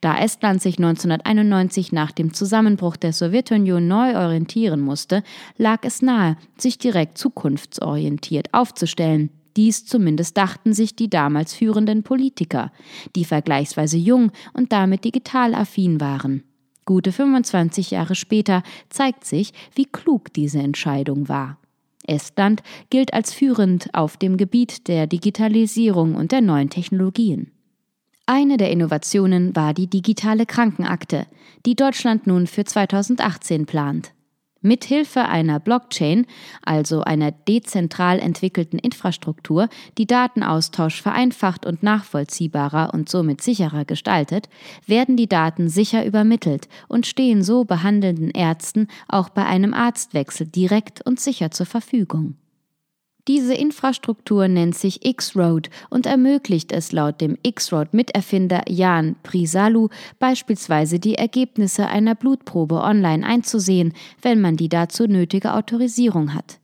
[0.00, 5.22] Da Estland sich 1991 nach dem Zusammenbruch der Sowjetunion neu orientieren musste,
[5.56, 9.30] lag es nahe, sich direkt zukunftsorientiert aufzustellen.
[9.58, 12.70] Dies zumindest dachten sich die damals führenden Politiker,
[13.16, 16.44] die vergleichsweise jung und damit digital affin waren.
[16.84, 21.58] Gute 25 Jahre später zeigt sich, wie klug diese Entscheidung war.
[22.06, 27.50] Estland gilt als führend auf dem Gebiet der Digitalisierung und der neuen Technologien.
[28.26, 31.26] Eine der Innovationen war die digitale Krankenakte,
[31.66, 34.12] die Deutschland nun für 2018 plant.
[34.60, 36.26] Mithilfe einer Blockchain,
[36.64, 44.48] also einer dezentral entwickelten Infrastruktur, die Datenaustausch vereinfacht und nachvollziehbarer und somit sicherer gestaltet,
[44.86, 51.06] werden die Daten sicher übermittelt und stehen so behandelnden Ärzten auch bei einem Arztwechsel direkt
[51.06, 52.34] und sicher zur Verfügung.
[53.28, 61.16] Diese Infrastruktur nennt sich X-Road und ermöglicht es laut dem X-Road-Miterfinder Jan Prisalu beispielsweise die
[61.16, 66.58] Ergebnisse einer Blutprobe online einzusehen, wenn man die dazu nötige Autorisierung hat.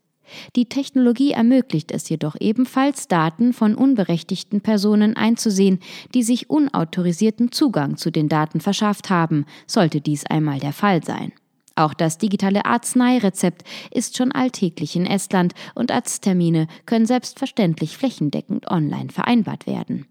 [0.56, 5.80] Die Technologie ermöglicht es jedoch ebenfalls, Daten von unberechtigten Personen einzusehen,
[6.14, 11.32] die sich unautorisierten Zugang zu den Daten verschafft haben, sollte dies einmal der Fall sein.
[11.76, 19.10] Auch das digitale Arzneirezept ist schon alltäglich in Estland und Arzttermine können selbstverständlich flächendeckend online
[19.10, 20.06] vereinbart werden.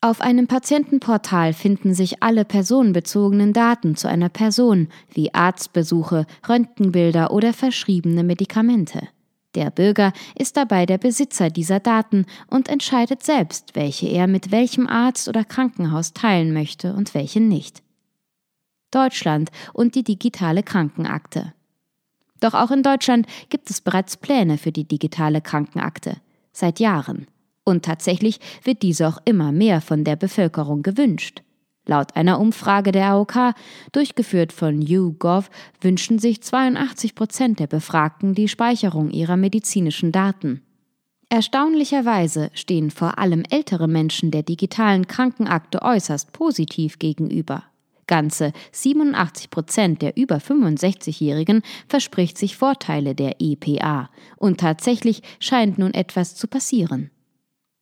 [0.00, 7.54] Auf einem Patientenportal finden sich alle personenbezogenen Daten zu einer Person, wie Arztbesuche, Röntgenbilder oder
[7.54, 9.08] verschriebene Medikamente.
[9.54, 14.88] Der Bürger ist dabei der Besitzer dieser Daten und entscheidet selbst, welche er mit welchem
[14.88, 17.83] Arzt oder Krankenhaus teilen möchte und welche nicht.
[18.94, 21.52] Deutschland und die digitale Krankenakte.
[22.40, 26.18] Doch auch in Deutschland gibt es bereits Pläne für die digitale Krankenakte.
[26.52, 27.26] Seit Jahren.
[27.64, 31.42] Und tatsächlich wird diese auch immer mehr von der Bevölkerung gewünscht.
[31.86, 33.54] Laut einer Umfrage der AOK,
[33.92, 40.62] durchgeführt von YouGov, wünschen sich 82 Prozent der Befragten die Speicherung ihrer medizinischen Daten.
[41.28, 47.64] Erstaunlicherweise stehen vor allem ältere Menschen der digitalen Krankenakte äußerst positiv gegenüber.
[48.14, 54.08] Ganze 87 Prozent der über 65-Jährigen verspricht sich Vorteile der EPA.
[54.36, 57.10] Und tatsächlich scheint nun etwas zu passieren.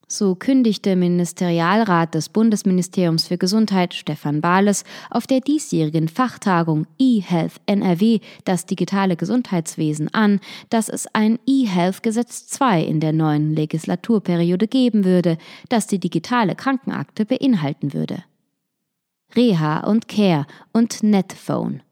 [0.09, 8.21] So kündigte Ministerialrat des Bundesministeriums für Gesundheit Stefan Bahles auf der diesjährigen Fachtagung eHealth NRW
[8.47, 15.05] das digitale Gesundheitswesen an, dass es ein eHealth Gesetz 2 in der neuen Legislaturperiode geben
[15.05, 15.37] würde,
[15.69, 18.25] das die digitale Krankenakte beinhalten würde.
[19.35, 21.83] Reha und Care und Netphone.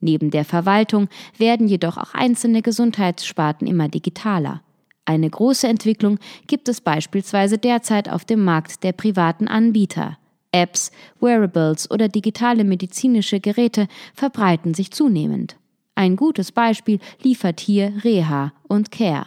[0.00, 4.62] Neben der Verwaltung werden jedoch auch einzelne Gesundheitssparten immer digitaler.
[5.04, 10.18] Eine große Entwicklung gibt es beispielsweise derzeit auf dem Markt der privaten Anbieter.
[10.52, 15.56] Apps, Wearables oder digitale medizinische Geräte verbreiten sich zunehmend.
[15.94, 19.26] Ein gutes Beispiel liefert hier Reha und Care.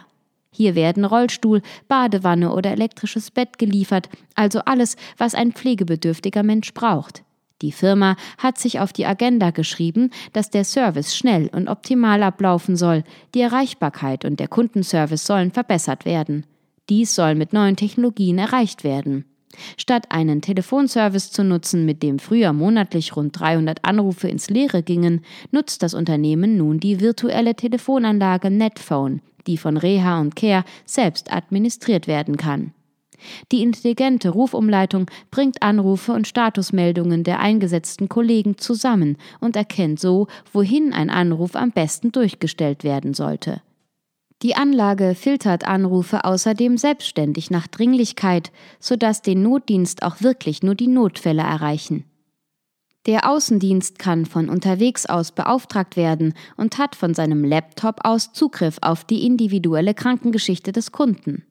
[0.50, 7.24] Hier werden Rollstuhl, Badewanne oder elektrisches Bett geliefert, also alles, was ein pflegebedürftiger Mensch braucht.
[7.64, 12.76] Die Firma hat sich auf die Agenda geschrieben, dass der Service schnell und optimal ablaufen
[12.76, 13.04] soll,
[13.34, 16.44] die Erreichbarkeit und der Kundenservice sollen verbessert werden.
[16.90, 19.24] Dies soll mit neuen Technologien erreicht werden.
[19.78, 25.22] Statt einen Telefonservice zu nutzen, mit dem früher monatlich rund 300 Anrufe ins Leere gingen,
[25.50, 32.08] nutzt das Unternehmen nun die virtuelle Telefonanlage Netphone, die von Reha und Care selbst administriert
[32.08, 32.74] werden kann.
[33.52, 40.92] Die intelligente Rufumleitung bringt Anrufe und Statusmeldungen der eingesetzten Kollegen zusammen und erkennt so, wohin
[40.92, 43.62] ein Anruf am besten durchgestellt werden sollte.
[44.42, 50.88] Die Anlage filtert Anrufe außerdem selbstständig nach Dringlichkeit, sodass den Notdienst auch wirklich nur die
[50.88, 52.04] Notfälle erreichen.
[53.06, 58.78] Der Außendienst kann von unterwegs aus beauftragt werden und hat von seinem Laptop aus Zugriff
[58.80, 61.44] auf die individuelle Krankengeschichte des Kunden.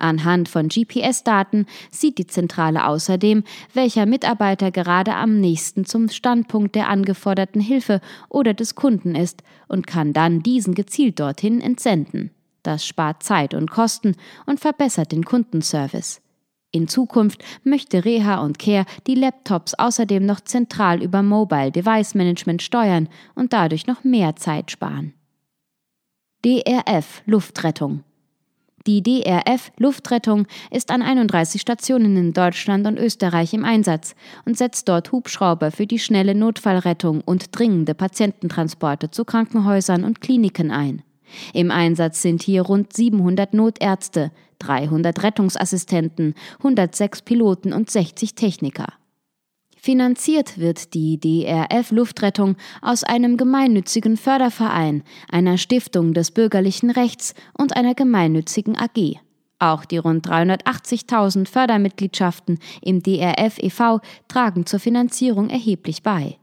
[0.00, 3.44] Anhand von GPS-Daten sieht die Zentrale außerdem,
[3.74, 9.86] welcher Mitarbeiter gerade am nächsten zum Standpunkt der angeforderten Hilfe oder des Kunden ist und
[9.86, 12.30] kann dann diesen gezielt dorthin entsenden.
[12.62, 16.20] Das spart Zeit und Kosten und verbessert den Kundenservice.
[16.72, 22.62] In Zukunft möchte Reha und Care die Laptops außerdem noch zentral über Mobile Device Management
[22.62, 25.14] steuern und dadurch noch mehr Zeit sparen.
[26.44, 28.04] DRF Luftrettung
[28.90, 34.88] die DRF Luftrettung ist an 31 Stationen in Deutschland und Österreich im Einsatz und setzt
[34.88, 41.02] dort Hubschrauber für die schnelle Notfallrettung und dringende Patiententransporte zu Krankenhäusern und Kliniken ein.
[41.54, 48.88] Im Einsatz sind hier rund 700 Notärzte, 300 Rettungsassistenten, 106 Piloten und 60 Techniker.
[49.82, 57.74] Finanziert wird die DRF Luftrettung aus einem gemeinnützigen Förderverein, einer Stiftung des bürgerlichen Rechts und
[57.74, 59.16] einer gemeinnützigen AG.
[59.58, 64.00] Auch die rund 380.000 Fördermitgliedschaften im DRF e.V.
[64.28, 66.36] tragen zur Finanzierung erheblich bei.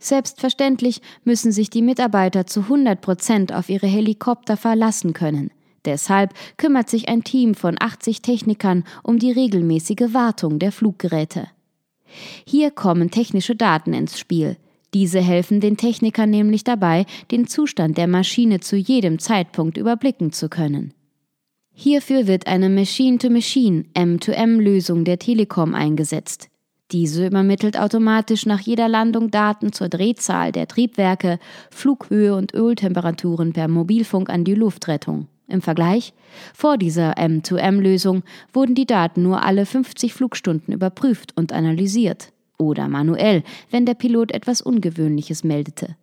[0.00, 5.52] Selbstverständlich müssen sich die Mitarbeiter zu 100 Prozent auf ihre Helikopter verlassen können.
[5.84, 11.46] Deshalb kümmert sich ein Team von 80 Technikern um die regelmäßige Wartung der Fluggeräte.
[12.46, 14.56] Hier kommen technische Daten ins Spiel.
[14.94, 20.48] Diese helfen den Technikern nämlich dabei, den Zustand der Maschine zu jedem Zeitpunkt überblicken zu
[20.48, 20.94] können.
[21.74, 26.48] Hierfür wird eine Machine-to-Machine M2M-Lösung der Telekom eingesetzt.
[26.92, 31.38] Diese übermittelt automatisch nach jeder Landung Daten zur Drehzahl der Triebwerke,
[31.70, 35.26] Flughöhe und Öltemperaturen per Mobilfunk an die Luftrettung.
[35.48, 36.12] Im Vergleich,
[36.54, 38.22] vor dieser M2M-Lösung
[38.52, 44.32] wurden die Daten nur alle 50 Flugstunden überprüft und analysiert oder manuell, wenn der Pilot
[44.32, 45.96] etwas Ungewöhnliches meldete.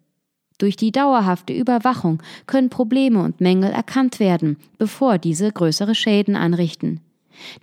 [0.59, 7.01] Durch die dauerhafte Überwachung können Probleme und Mängel erkannt werden, bevor diese größere Schäden anrichten.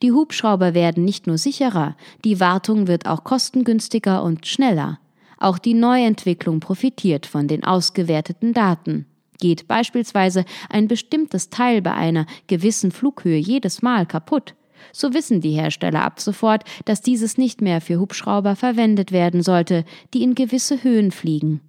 [0.03, 4.99] Die Hubschrauber werden nicht nur sicherer, die Wartung wird auch kostengünstiger und schneller.
[5.39, 9.07] Auch die Neuentwicklung profitiert von den ausgewerteten Daten.
[9.41, 14.55] Geht beispielsweise ein bestimmtes Teil bei einer gewissen Flughöhe jedes Mal kaputt,
[14.93, 19.85] so wissen die Hersteller ab sofort, dass dieses nicht mehr für Hubschrauber verwendet werden sollte,
[20.15, 21.61] die in gewisse Höhen fliegen.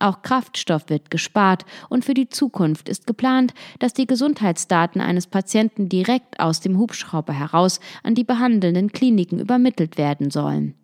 [0.00, 5.88] Auch Kraftstoff wird gespart und für die Zukunft ist geplant, dass die Gesundheitsdaten eines Patienten
[5.88, 10.74] direkt aus dem Hubschrauber heraus an die behandelnden Kliniken übermittelt werden sollen.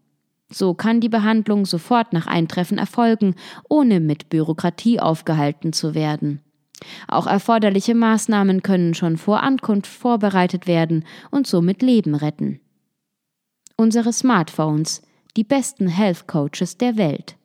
[0.50, 3.36] So kann die Behandlung sofort nach Eintreffen erfolgen,
[3.68, 6.40] ohne mit Bürokratie aufgehalten zu werden.
[7.08, 12.60] Auch erforderliche Maßnahmen können schon vor Ankunft vorbereitet werden und somit Leben retten.
[13.76, 15.02] Unsere Smartphones,
[15.36, 17.36] die besten Health Coaches der Welt.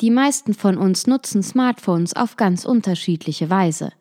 [0.00, 3.92] Die meisten von uns nutzen Smartphones auf ganz unterschiedliche Weise.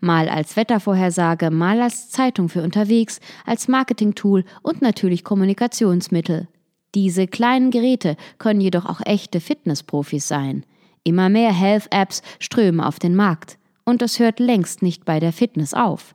[0.00, 6.48] Mal als Wettervorhersage, mal als Zeitung für unterwegs, als Marketingtool und natürlich Kommunikationsmittel.
[6.96, 10.64] Diese kleinen Geräte können jedoch auch echte Fitnessprofis sein.
[11.04, 13.58] Immer mehr Health-Apps strömen auf den Markt.
[13.84, 16.14] Und es hört längst nicht bei der Fitness auf.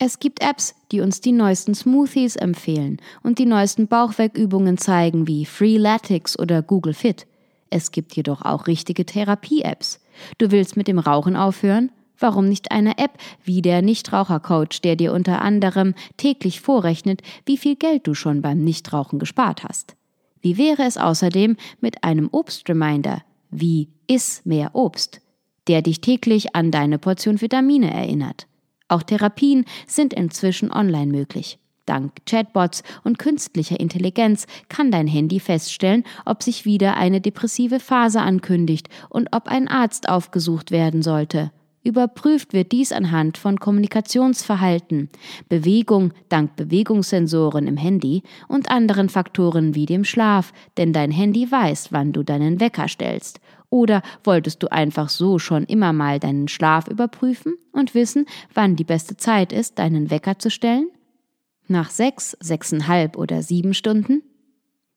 [0.00, 5.44] Es gibt Apps, die uns die neuesten Smoothies empfehlen und die neuesten Bauchwegübungen zeigen wie
[5.44, 7.28] Freeletics oder Google Fit.
[7.70, 10.00] Es gibt jedoch auch richtige Therapie-Apps.
[10.38, 11.92] Du willst mit dem Rauchen aufhören?
[12.18, 13.12] Warum nicht eine App
[13.44, 18.64] wie der Nichtrauchercoach, der dir unter anderem täglich vorrechnet, wie viel Geld du schon beim
[18.64, 19.94] Nichtrauchen gespart hast?
[20.42, 25.20] Wie wäre es außerdem mit einem Obstreminder wie Iss mehr Obst,
[25.66, 28.46] der dich täglich an deine Portion Vitamine erinnert?
[28.88, 31.58] Auch Therapien sind inzwischen online möglich.
[31.86, 38.20] Dank Chatbots und künstlicher Intelligenz kann dein Handy feststellen, ob sich wieder eine depressive Phase
[38.20, 41.50] ankündigt und ob ein Arzt aufgesucht werden sollte.
[41.82, 45.08] Überprüft wird dies anhand von Kommunikationsverhalten,
[45.48, 51.90] Bewegung dank Bewegungssensoren im Handy und anderen Faktoren wie dem Schlaf, denn dein Handy weiß,
[51.90, 53.40] wann du deinen Wecker stellst.
[53.70, 58.84] Oder wolltest du einfach so schon immer mal deinen Schlaf überprüfen und wissen, wann die
[58.84, 60.88] beste Zeit ist, deinen Wecker zu stellen?
[61.66, 64.22] Nach sechs, sechseinhalb oder sieben Stunden?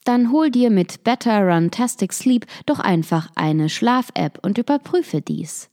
[0.04, 5.70] Dann hol dir mit Better Runtastic Sleep doch einfach eine Schlaf-App und überprüfe dies.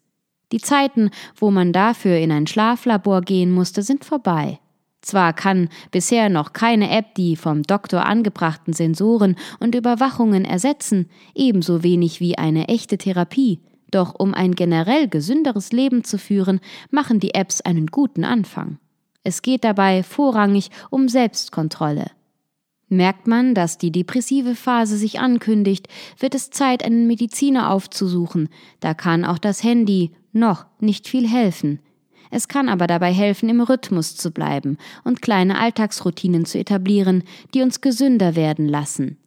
[0.52, 4.58] Die Zeiten, wo man dafür in ein Schlaflabor gehen musste, sind vorbei.
[5.02, 11.82] Zwar kann bisher noch keine App die vom Doktor angebrachten Sensoren und Überwachungen ersetzen, ebenso
[11.82, 17.34] wenig wie eine echte Therapie, doch um ein generell gesünderes Leben zu führen, machen die
[17.34, 18.78] Apps einen guten Anfang.
[19.24, 22.10] Es geht dabei vorrangig um Selbstkontrolle.
[22.88, 25.86] Merkt man, dass die depressive Phase sich ankündigt,
[26.18, 28.48] wird es Zeit, einen Mediziner aufzusuchen.
[28.80, 31.80] Da kann auch das Handy noch nicht viel helfen.
[32.30, 37.24] Es kann aber dabei helfen, im Rhythmus zu bleiben und kleine Alltagsroutinen zu etablieren,
[37.54, 39.18] die uns gesünder werden lassen.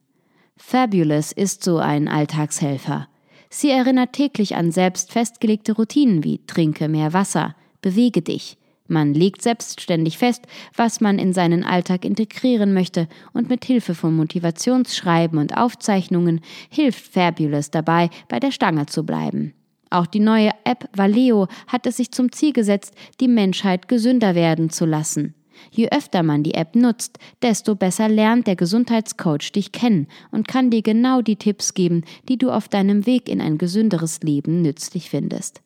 [0.56, 3.08] Fabulous ist so ein Alltagshelfer.
[3.50, 9.42] Sie erinnert täglich an selbst festgelegte Routinen wie trinke mehr Wasser, bewege dich, man legt
[9.42, 10.46] selbstständig fest,
[10.76, 17.14] was man in seinen Alltag integrieren möchte und mit Hilfe von Motivationsschreiben und Aufzeichnungen hilft
[17.14, 19.54] Fabulous dabei, bei der Stange zu bleiben.
[19.94, 24.72] Auch die neue App Valeo hat es sich zum Ziel gesetzt, die Menschheit gesünder werden
[24.72, 25.36] zu lassen.
[25.70, 30.72] Je öfter man die App nutzt, desto besser lernt der Gesundheitscoach dich kennen und kann
[30.72, 35.12] dir genau die Tipps geben, die du auf deinem Weg in ein gesünderes Leben nützlich
[35.12, 35.62] findest.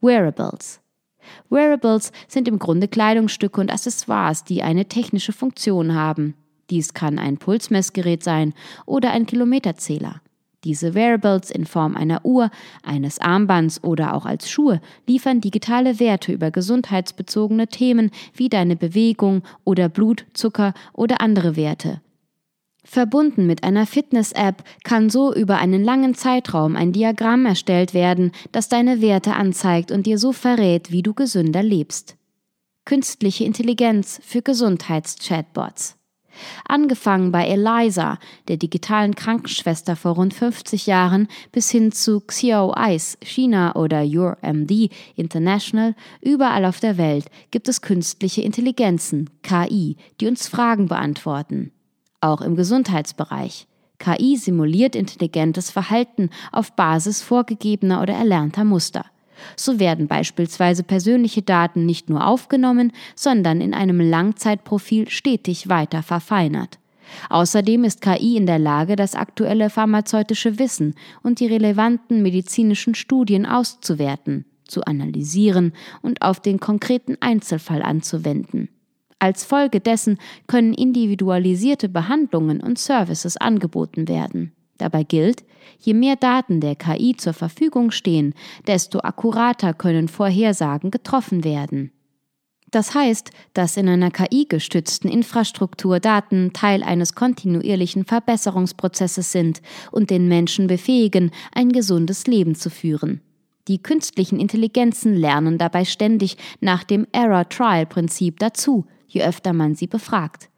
[0.00, 0.80] Wearables
[1.50, 6.32] Wearables sind im Grunde Kleidungsstücke und Accessoires, die eine technische Funktion haben.
[6.70, 8.54] Dies kann ein Pulsmessgerät sein
[8.86, 10.22] oder ein Kilometerzähler.
[10.66, 12.50] Diese Wearables in Form einer Uhr,
[12.82, 19.42] eines Armbands oder auch als Schuhe liefern digitale Werte über gesundheitsbezogene Themen wie deine Bewegung
[19.62, 22.00] oder Blut, Zucker oder andere Werte.
[22.82, 28.68] Verbunden mit einer Fitness-App kann so über einen langen Zeitraum ein Diagramm erstellt werden, das
[28.68, 32.16] deine Werte anzeigt und dir so verrät, wie du gesünder lebst.
[32.84, 35.95] Künstliche Intelligenz für Gesundheits-Chatbots.
[36.66, 38.18] Angefangen bei Eliza,
[38.48, 44.90] der digitalen Krankenschwester vor rund 50 Jahren, bis hin zu Xiao Ice, China oder YourMD
[45.14, 51.72] International, überall auf der Welt gibt es künstliche Intelligenzen, KI, die uns Fragen beantworten
[52.26, 53.66] auch im Gesundheitsbereich.
[53.98, 59.06] KI simuliert intelligentes Verhalten auf Basis vorgegebener oder erlernter Muster.
[59.56, 66.78] So werden beispielsweise persönliche Daten nicht nur aufgenommen, sondern in einem Langzeitprofil stetig weiter verfeinert.
[67.30, 73.46] Außerdem ist KI in der Lage, das aktuelle pharmazeutische Wissen und die relevanten medizinischen Studien
[73.46, 75.72] auszuwerten, zu analysieren
[76.02, 78.68] und auf den konkreten Einzelfall anzuwenden.
[79.18, 84.52] Als Folge dessen können individualisierte Behandlungen und Services angeboten werden.
[84.78, 85.44] Dabei gilt,
[85.78, 88.34] je mehr Daten der KI zur Verfügung stehen,
[88.66, 91.92] desto akkurater können Vorhersagen getroffen werden.
[92.70, 99.62] Das heißt, dass in einer KI-gestützten Infrastruktur Daten Teil eines kontinuierlichen Verbesserungsprozesses sind
[99.92, 103.20] und den Menschen befähigen, ein gesundes Leben zu führen.
[103.68, 110.50] Die künstlichen Intelligenzen lernen dabei ständig nach dem Error-Trial-Prinzip dazu, je öfter man sie befragt.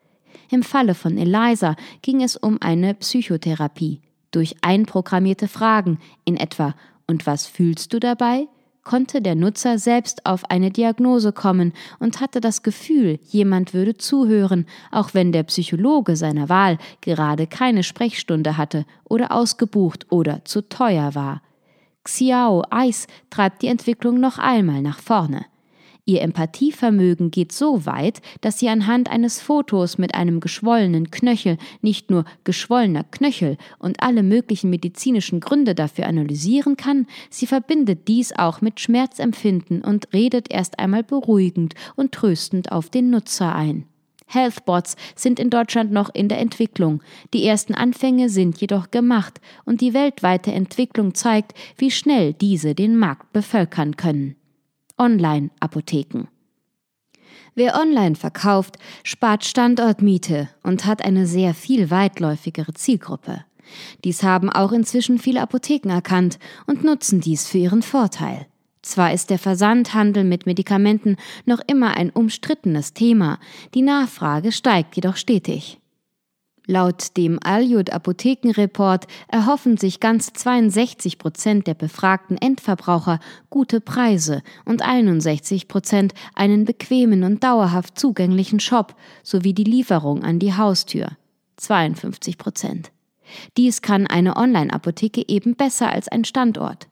[0.51, 4.01] Im Falle von Eliza ging es um eine Psychotherapie.
[4.31, 6.75] Durch einprogrammierte Fragen in etwa
[7.07, 8.49] Und was fühlst du dabei?
[8.89, 14.65] konnte der Nutzer selbst auf eine Diagnose kommen und hatte das Gefühl, jemand würde zuhören,
[14.91, 21.15] auch wenn der Psychologe seiner Wahl gerade keine Sprechstunde hatte oder ausgebucht oder zu teuer
[21.15, 21.43] war.
[22.03, 25.45] Xiao Eis treibt die Entwicklung noch einmal nach vorne.
[26.09, 32.09] Ihr Empathievermögen geht so weit, dass sie anhand eines Fotos mit einem geschwollenen Knöchel nicht
[32.09, 38.63] nur geschwollener Knöchel und alle möglichen medizinischen Gründe dafür analysieren kann, sie verbindet dies auch
[38.63, 43.85] mit Schmerzempfinden und redet erst einmal beruhigend und tröstend auf den Nutzer ein.
[44.29, 47.03] Healthbots sind in Deutschland noch in der Entwicklung.
[47.35, 52.97] Die ersten Anfänge sind jedoch gemacht und die weltweite Entwicklung zeigt, wie schnell diese den
[52.97, 54.38] Markt bevölkern können.
[54.99, 56.29] Online-Apotheken.
[57.55, 63.45] Wer online verkauft, spart Standortmiete und hat eine sehr viel weitläufigere Zielgruppe.
[64.05, 68.47] Dies haben auch inzwischen viele Apotheken erkannt und nutzen dies für ihren Vorteil.
[68.83, 73.39] Zwar ist der Versandhandel mit Medikamenten noch immer ein umstrittenes Thema,
[73.75, 75.78] die Nachfrage steigt jedoch stetig.
[76.71, 84.83] Laut dem Aljud Apothekenreport erhoffen sich ganz 62 Prozent der befragten Endverbraucher gute Preise und
[84.83, 91.09] 61 Prozent einen bequemen und dauerhaft zugänglichen Shop sowie die Lieferung an die Haustür.
[91.57, 92.93] 52 Prozent.
[93.57, 96.87] Dies kann eine Online-Apotheke eben besser als ein Standort.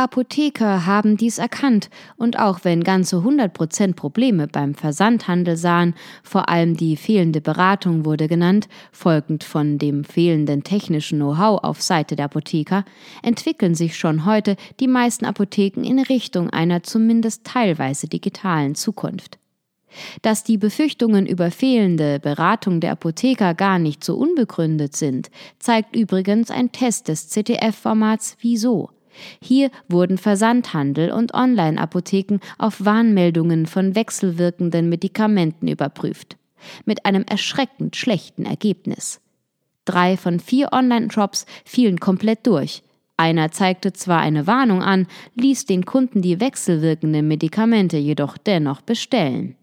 [0.00, 6.76] Apotheker haben dies erkannt und auch wenn ganze 100% Probleme beim Versandhandel sahen, vor allem
[6.76, 12.84] die fehlende Beratung wurde genannt, folgend von dem fehlenden technischen Know-how auf Seite der Apotheker,
[13.24, 19.40] entwickeln sich schon heute die meisten Apotheken in Richtung einer zumindest teilweise digitalen Zukunft.
[20.22, 25.28] Dass die Befürchtungen über fehlende Beratung der Apotheker gar nicht so unbegründet sind,
[25.58, 28.90] zeigt übrigens ein Test des ZDF-Formats Wieso.
[29.42, 36.36] Hier wurden Versandhandel und Online-Apotheken auf Warnmeldungen von wechselwirkenden Medikamenten überprüft.
[36.84, 39.20] Mit einem erschreckend schlechten Ergebnis.
[39.84, 42.82] Drei von vier Online-Shops fielen komplett durch.
[43.16, 49.56] Einer zeigte zwar eine Warnung an, ließ den Kunden die wechselwirkenden Medikamente jedoch dennoch bestellen.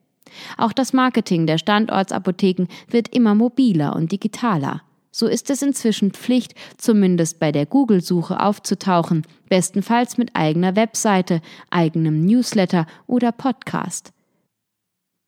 [0.58, 4.82] Auch das Marketing der Standortsapotheken wird immer mobiler und digitaler.
[5.18, 12.26] So ist es inzwischen Pflicht, zumindest bei der Google-Suche aufzutauchen, bestenfalls mit eigener Webseite, eigenem
[12.26, 14.12] Newsletter oder Podcast.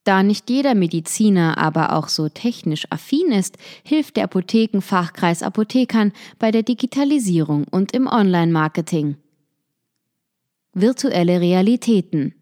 [0.04, 6.52] Da nicht jeder Mediziner aber auch so technisch affin ist, hilft der Apothekenfachkreis Apothekern bei
[6.52, 9.16] der Digitalisierung und im Online-Marketing.
[10.74, 12.36] Virtuelle Realitäten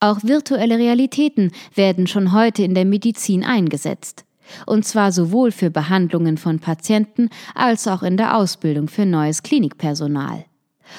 [0.00, 4.25] Auch virtuelle Realitäten werden schon heute in der Medizin eingesetzt
[4.66, 10.44] und zwar sowohl für Behandlungen von Patienten als auch in der Ausbildung für neues Klinikpersonal.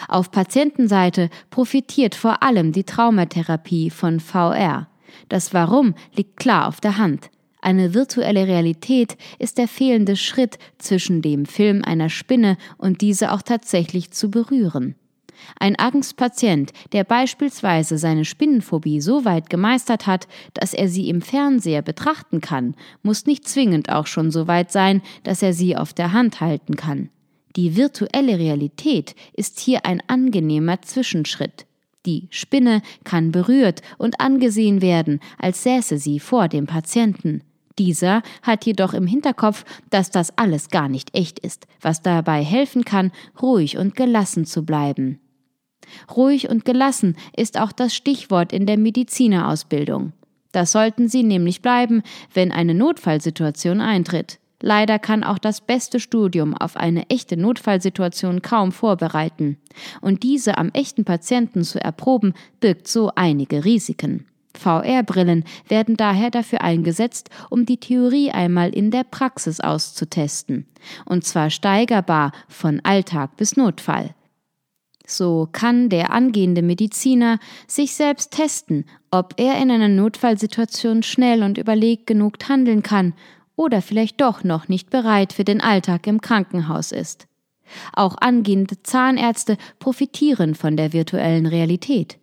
[0.07, 4.87] Auf Patientenseite profitiert vor allem die Traumatherapie von VR.
[5.29, 7.29] Das Warum liegt klar auf der Hand.
[7.61, 13.41] Eine virtuelle Realität ist der fehlende Schritt zwischen dem Film einer Spinne und diese auch
[13.41, 14.95] tatsächlich zu berühren.
[15.59, 21.81] Ein Angstpatient, der beispielsweise seine Spinnenphobie so weit gemeistert hat, dass er sie im Fernseher
[21.81, 26.13] betrachten kann, muss nicht zwingend auch schon so weit sein, dass er sie auf der
[26.13, 27.09] Hand halten kann.
[27.55, 31.65] Die virtuelle Realität ist hier ein angenehmer Zwischenschritt.
[32.05, 37.41] Die Spinne kann berührt und angesehen werden, als säße sie vor dem Patienten.
[37.79, 42.85] Dieser hat jedoch im Hinterkopf, dass das alles gar nicht echt ist, was dabei helfen
[42.85, 45.19] kann, ruhig und gelassen zu bleiben.
[46.15, 50.13] Ruhig und gelassen ist auch das Stichwort in der Medizinerausbildung.
[50.51, 52.01] Das sollten Sie nämlich bleiben,
[52.33, 54.39] wenn eine Notfallsituation eintritt.
[54.59, 59.57] Leider kann auch das beste Studium auf eine echte Notfallsituation kaum vorbereiten.
[60.01, 64.25] Und diese am echten Patienten zu erproben, birgt so einige Risiken.
[64.57, 70.65] VR-Brillen werden daher dafür eingesetzt, um die Theorie einmal in der Praxis auszutesten.
[71.05, 74.15] Und zwar steigerbar von Alltag bis Notfall.
[75.09, 81.57] So kann der angehende Mediziner sich selbst testen, ob er in einer Notfallsituation schnell und
[81.57, 83.13] überlegt genug handeln kann
[83.55, 87.25] oder vielleicht doch noch nicht bereit für den Alltag im Krankenhaus ist.
[87.93, 92.19] Auch angehende Zahnärzte profitieren von der virtuellen Realität.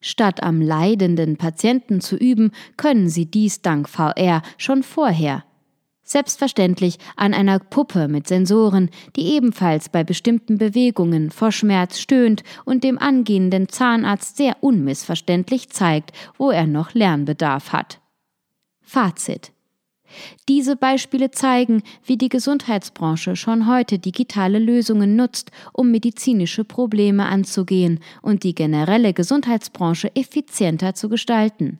[0.00, 5.44] Statt am leidenden Patienten zu üben, können sie dies dank VR schon vorher
[6.10, 12.82] Selbstverständlich an einer Puppe mit Sensoren, die ebenfalls bei bestimmten Bewegungen vor Schmerz stöhnt und
[12.82, 18.00] dem angehenden Zahnarzt sehr unmissverständlich zeigt, wo er noch Lernbedarf hat.
[18.82, 19.52] Fazit
[20.48, 28.00] diese Beispiele zeigen, wie die Gesundheitsbranche schon heute digitale Lösungen nutzt, um medizinische Probleme anzugehen
[28.20, 31.78] und die generelle Gesundheitsbranche effizienter zu gestalten.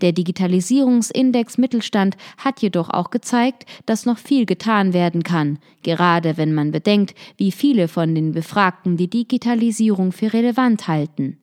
[0.00, 6.54] Der Digitalisierungsindex Mittelstand hat jedoch auch gezeigt, dass noch viel getan werden kann, gerade wenn
[6.54, 11.38] man bedenkt, wie viele von den Befragten die Digitalisierung für relevant halten.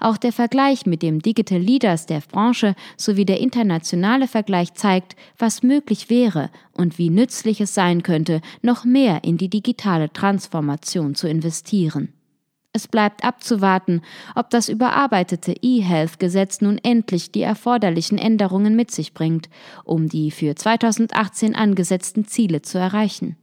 [0.00, 5.62] Auch der Vergleich mit dem Digital Leaders der Branche sowie der internationale Vergleich zeigt, was
[5.62, 11.28] möglich wäre und wie nützlich es sein könnte, noch mehr in die digitale Transformation zu
[11.28, 12.13] investieren.
[12.76, 14.02] Es bleibt abzuwarten,
[14.34, 19.48] ob das überarbeitete E-Health-Gesetz nun endlich die erforderlichen Änderungen mit sich bringt,
[19.84, 23.36] um die für 2018 angesetzten Ziele zu erreichen.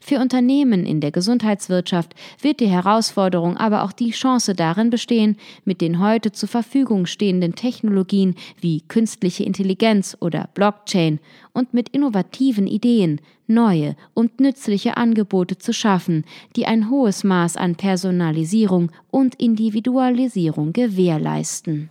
[0.00, 5.80] Für Unternehmen in der Gesundheitswirtschaft wird die Herausforderung aber auch die Chance darin bestehen, mit
[5.80, 11.20] den heute zur Verfügung stehenden Technologien wie künstliche Intelligenz oder Blockchain
[11.52, 16.24] und mit innovativen Ideen neue und nützliche Angebote zu schaffen,
[16.56, 21.90] die ein hohes Maß an Personalisierung und Individualisierung gewährleisten.